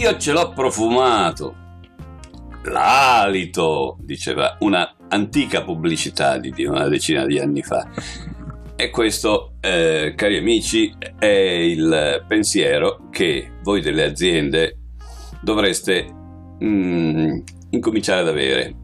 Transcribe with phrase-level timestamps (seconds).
[0.00, 1.54] Io ce l'ho profumato.
[2.62, 7.86] L'alito, diceva una antica pubblicità di una decina di anni fa.
[8.76, 14.78] E questo, eh, cari amici, è il pensiero che voi delle aziende
[15.42, 16.06] dovreste
[16.64, 18.76] mm, incominciare ad avere.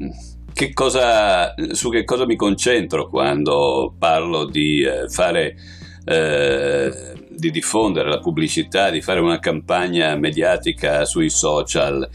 [0.52, 5.56] Che cosa, su che cosa mi concentro quando parlo di eh, fare
[6.04, 12.08] eh, di diffondere la pubblicità, di fare una campagna mediatica sui social,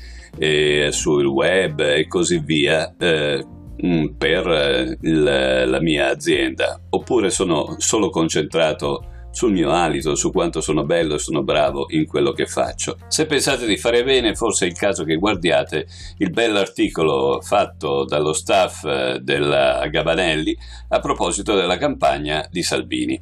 [0.92, 3.46] sul web e così via eh,
[3.86, 5.24] mm, per eh, il,
[5.68, 11.20] la mia azienda, oppure sono solo concentrato sul mio alito, su quanto sono bello e
[11.20, 12.98] sono bravo in quello che faccio.
[13.08, 18.34] Se pensate di fare bene, forse è il caso che guardiate il bell'articolo fatto dallo
[18.34, 20.56] staff eh, della Gabanelli
[20.90, 23.22] a proposito della campagna di Salvini.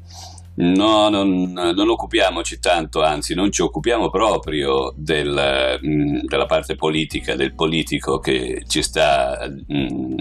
[0.62, 7.36] No, non, non, occupiamoci tanto, anzi non ci occupiamo proprio del, mm, della parte politica,
[7.36, 10.18] del politico che ci sta mm,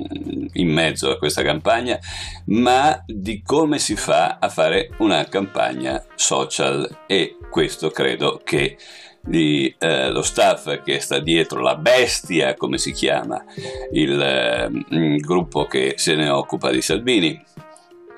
[0.52, 1.98] in mezzo a questa campagna,
[2.46, 6.88] ma di come si fa a fare una campagna social.
[7.08, 8.78] E questo credo che
[9.20, 13.42] di, eh, lo staff che sta dietro, la bestia come si chiama,
[13.90, 17.42] il, il gruppo che se ne occupa di Salvini,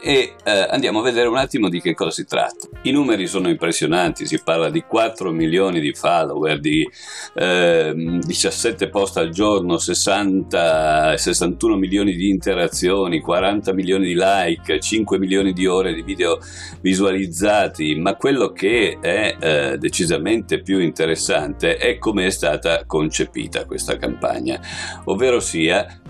[0.02, 2.68] e eh, andiamo a vedere un attimo di che cosa si tratta.
[2.82, 6.88] I numeri sono impressionanti, si parla di 4 milioni di follower, di
[7.34, 15.18] eh, 17 post al giorno, 60, 61 milioni di interazioni, 40 milioni di like, 5
[15.18, 16.38] milioni di ore di video
[16.80, 23.96] visualizzati, ma quello che è eh, decisamente più interessante è come è stata concepita questa
[23.96, 24.60] campagna,
[25.04, 26.00] ovvero sia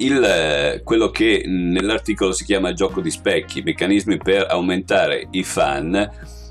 [0.00, 5.94] il, eh, quello che nell'articolo si chiama gioco di specchi, meccanismi per aumentare i fan,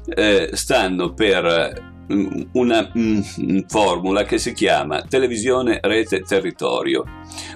[0.08, 7.04] eh, stanno per mm, una mm, formula che si chiama televisione, rete, territorio.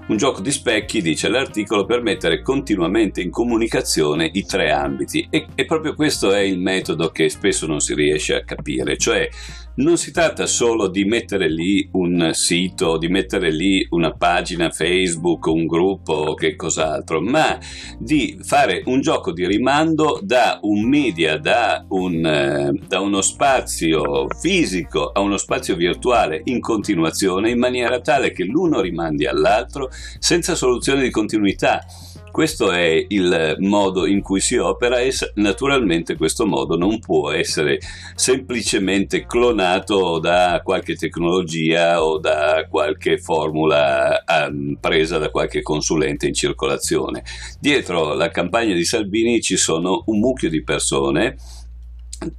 [0.07, 5.27] Un gioco di specchi, dice l'articolo, per mettere continuamente in comunicazione i tre ambiti.
[5.29, 9.29] E, e proprio questo è il metodo che spesso non si riesce a capire, cioè
[9.75, 15.47] non si tratta solo di mettere lì un sito, di mettere lì una pagina Facebook,
[15.47, 17.57] un gruppo o che cos'altro, ma
[17.97, 24.27] di fare un gioco di rimando da un media, da, un, eh, da uno spazio
[24.39, 29.62] fisico a uno spazio virtuale in continuazione in maniera tale che l'uno rimandi all'altro
[30.19, 31.85] senza soluzione di continuità.
[32.33, 37.77] Questo è il modo in cui si opera e naturalmente questo modo non può essere
[38.15, 46.33] semplicemente clonato da qualche tecnologia o da qualche formula um, presa da qualche consulente in
[46.33, 47.23] circolazione.
[47.59, 51.37] Dietro la campagna di Salvini ci sono un mucchio di persone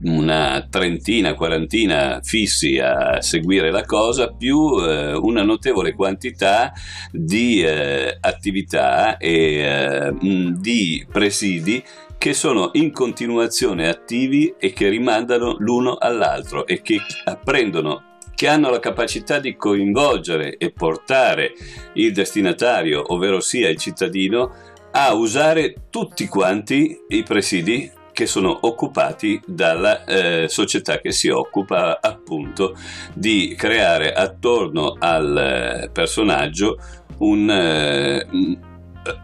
[0.03, 6.73] una trentina, quarantina fissi a seguire la cosa, più eh, una notevole quantità
[7.11, 11.83] di eh, attività e eh, di presidi
[12.17, 18.71] che sono in continuazione attivi e che rimandano l'uno all'altro e che apprendono che hanno
[18.71, 21.53] la capacità di coinvolgere e portare
[21.95, 24.53] il destinatario, ovvero sia il cittadino,
[24.93, 31.99] a usare tutti quanti i presidi che sono occupati dalla eh, società che si occupa
[32.01, 32.75] appunto
[33.13, 36.79] di creare attorno al eh, personaggio
[37.19, 38.27] un, eh,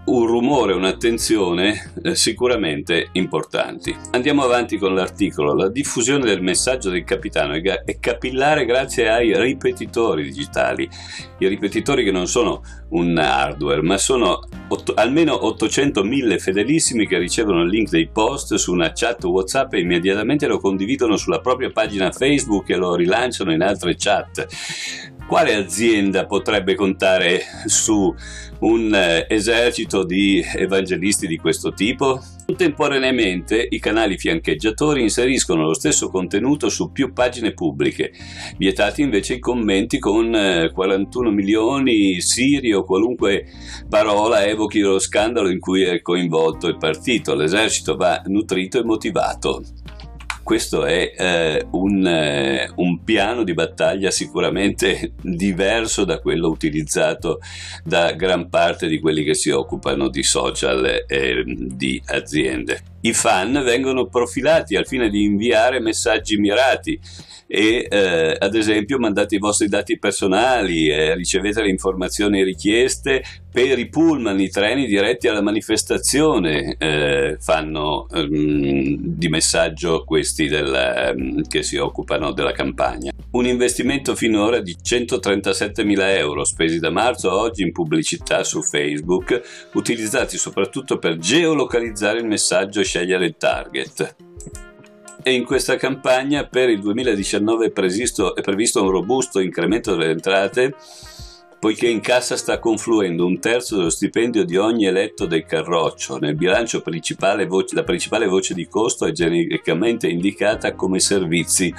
[0.06, 3.94] un rumore, un'attenzione eh, sicuramente importanti.
[4.10, 5.54] Andiamo avanti con l'articolo.
[5.54, 10.88] La diffusione del messaggio del capitano è, è capillare grazie ai ripetitori digitali.
[11.38, 14.40] I ripetitori che non sono un hardware, ma sono
[14.94, 20.46] almeno 800.000 fedelissimi che ricevono il link dei post su una chat WhatsApp e immediatamente
[20.46, 24.46] lo condividono sulla propria pagina Facebook e lo rilanciano in altre chat.
[25.30, 28.12] Quale azienda potrebbe contare su
[28.58, 32.20] un eh, esercito di evangelisti di questo tipo?
[32.46, 38.10] Contemporaneamente i canali fiancheggiatori inseriscono lo stesso contenuto su più pagine pubbliche,
[38.58, 43.44] vietati invece i commenti con 41 eh, milioni siri o qualunque
[43.88, 47.36] parola evochi lo scandalo in cui è coinvolto il partito.
[47.36, 49.62] L'esercito va nutrito e motivato
[50.50, 57.38] questo è eh, un, eh, un, piano di battaglia sicuramente diverso da quello utilizzato
[57.84, 62.82] da gran parte di quelli che si occupano di social e di aziende.
[63.02, 66.98] I fan vengono profilati al fine di inviare messaggi mirati
[67.52, 73.76] e eh, ad esempio mandate i vostri dati personali, eh, ricevete le informazioni richieste per
[73.76, 81.42] i pullman, i treni diretti alla manifestazione eh, fanno ehm, di messaggio questi del, ehm,
[81.48, 83.10] che si occupano della campagna.
[83.32, 89.68] un investimento finora di 137.000 euro spesi da marzo a oggi in pubblicità su Facebook,
[89.74, 94.28] utilizzati soprattutto per geolocalizzare il messaggio e scegliere il target.
[95.22, 100.12] E in questa campagna per il 2019 è previsto, è previsto un robusto incremento delle
[100.12, 100.74] entrate
[101.60, 106.16] poiché in cassa sta confluendo un terzo dello stipendio di ogni eletto del Carroccio.
[106.16, 111.70] Nel bilancio principale voce, la principale voce di costo è genericamente indicata come servizi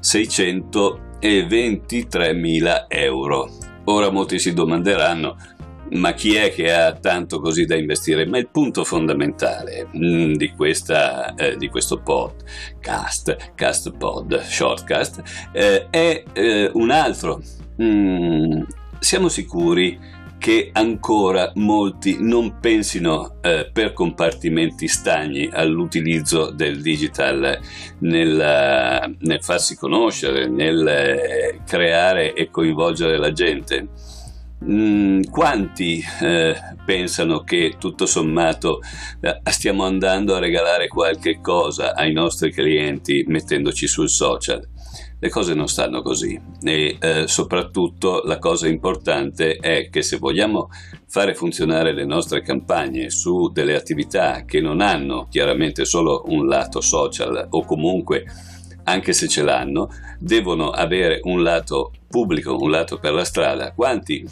[0.00, 3.50] 623.000 euro.
[3.86, 5.36] Ora molti si domanderanno
[5.92, 8.26] ma chi è che ha tanto così da investire?
[8.26, 15.22] Ma il punto fondamentale mm, di, questa, eh, di questo podcast, cast pod, shortcast,
[15.52, 17.42] eh, è eh, un altro.
[17.80, 18.62] Mm,
[18.98, 20.12] siamo sicuri
[20.44, 27.58] che ancora molti non pensino eh, per compartimenti stagni all'utilizzo del digital
[28.00, 33.88] nel, nel farsi conoscere, nel eh, creare e coinvolgere la gente.
[34.66, 36.54] Mm, quanti eh,
[36.86, 38.80] pensano che tutto sommato
[39.20, 44.66] eh, stiamo andando a regalare qualche cosa ai nostri clienti mettendoci sul social?
[45.18, 50.70] Le cose non stanno così e eh, soprattutto la cosa importante è che se vogliamo
[51.08, 56.80] fare funzionare le nostre campagne su delle attività che non hanno chiaramente solo un lato
[56.80, 58.24] social o comunque
[58.84, 59.88] anche se ce l'hanno,
[60.18, 63.72] devono avere un lato pubblico, un lato per la strada.
[63.72, 64.26] Quanti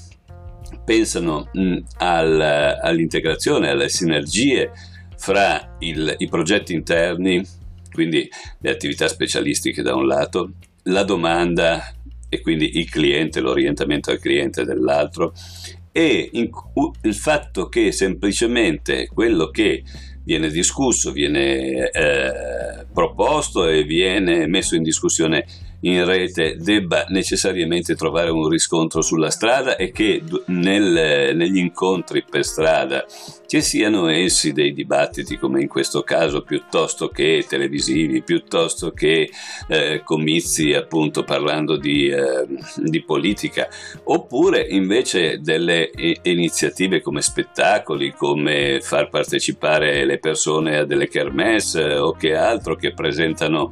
[0.85, 2.41] pensano mh, al,
[2.81, 4.71] all'integrazione, alle sinergie
[5.17, 7.45] fra il, i progetti interni,
[7.93, 8.29] quindi
[8.61, 10.53] le attività specialistiche da un lato,
[10.85, 11.93] la domanda
[12.29, 15.33] e quindi il cliente, l'orientamento al cliente dell'altro
[15.93, 16.49] e in,
[17.03, 19.83] il fatto che semplicemente quello che
[20.25, 25.45] viene discusso, viene eh, proposto e viene messo in discussione
[25.83, 32.45] in rete debba necessariamente trovare un riscontro sulla strada e che nel, negli incontri per
[32.45, 33.05] strada
[33.53, 39.29] che siano essi dei dibattiti come in questo caso piuttosto che televisivi, piuttosto che
[39.69, 42.47] eh, comizi appunto parlando di, eh,
[42.77, 43.69] di, politica,
[44.05, 45.91] oppure invece delle
[46.23, 52.95] iniziative come spettacoli, come far partecipare le persone a delle kermesse o che altro che
[52.95, 53.71] presentano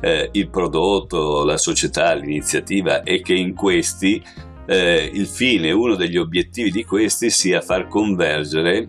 [0.00, 4.22] eh, il prodotto, la società, l'iniziativa e che in questi
[4.66, 8.86] eh, il fine, uno degli obiettivi di questi sia far convergere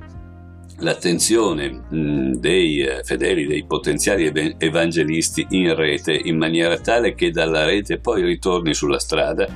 [0.80, 7.66] l'attenzione mh, dei eh, fedeli, dei potenziali evangelisti in rete in maniera tale che dalla
[7.66, 9.48] rete poi ritorni sulla strada.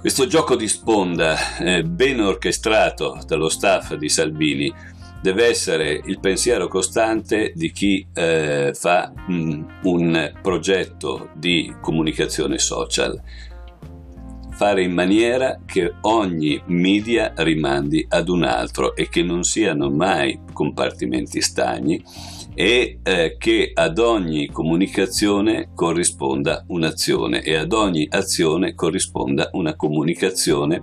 [0.00, 4.72] Questo gioco di sponda eh, ben orchestrato dallo staff di Salvini
[5.20, 13.20] deve essere il pensiero costante di chi eh, fa mh, un progetto di comunicazione social.
[14.52, 20.38] Fare in maniera che ogni media rimandi ad un altro e che non siano mai
[20.52, 22.02] compartimenti stagni
[22.54, 30.82] e eh, che ad ogni comunicazione corrisponda un'azione e ad ogni azione corrisponda una comunicazione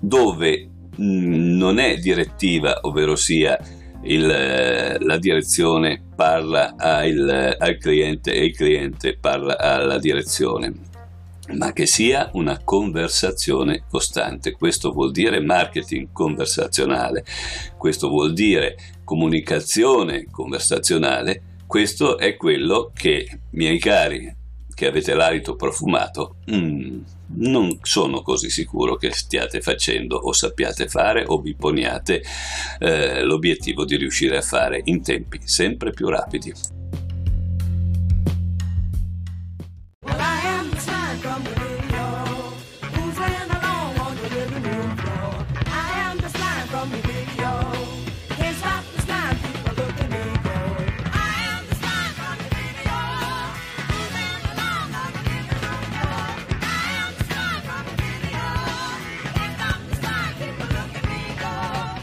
[0.00, 3.58] dove mm, non è direttiva, ovvero sia
[4.02, 10.92] il, eh, la direzione parla al, al cliente e il cliente parla alla direzione
[11.52, 14.52] ma che sia una conversazione costante.
[14.52, 17.24] Questo vuol dire marketing conversazionale,
[17.76, 24.34] questo vuol dire comunicazione conversazionale, questo è quello che, miei cari,
[24.74, 27.00] che avete l'alito profumato, mm,
[27.36, 32.22] non sono così sicuro che stiate facendo o sappiate fare o vi poniate
[32.78, 36.52] eh, l'obiettivo di riuscire a fare in tempi sempre più rapidi.